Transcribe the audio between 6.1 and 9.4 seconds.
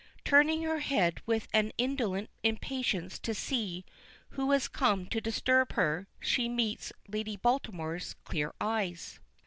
she meets Lady Baltimore's clear eyes.